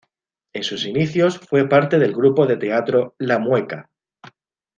En 0.53 0.63
sus 0.63 0.87
inicios 0.87 1.37
fue 1.37 1.69
parte 1.69 1.99
del 1.99 2.15
grupo 2.15 2.47
de 2.47 2.57
teatro 2.57 3.13
"La 3.19 3.37
Mueca". 3.37 3.91